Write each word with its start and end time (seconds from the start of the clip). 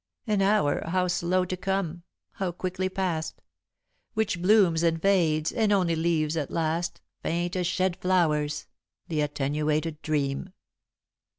An 0.25 0.41
hour 0.41 0.81
how 0.87 1.07
slow 1.07 1.45
to 1.45 1.55
come, 1.55 2.01
how 2.31 2.51
quickly 2.51 2.89
past, 2.89 3.39
Which 4.15 4.41
blooms 4.41 4.81
and 4.81 4.99
fades, 4.99 5.51
and 5.51 5.71
only 5.71 5.95
leaves 5.95 6.35
at 6.35 6.49
last, 6.49 7.01
Faint 7.21 7.55
as 7.55 7.67
shed 7.67 7.97
flowers, 7.97 8.65
the 9.09 9.21
attenuated 9.21 10.01
dream." 10.01 10.53